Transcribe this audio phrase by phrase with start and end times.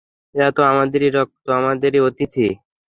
[0.35, 2.47] এরা তো আমাদেরই রক্ত, আমাদেরই অতিথি।